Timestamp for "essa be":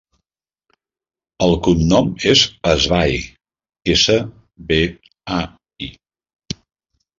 3.97-4.81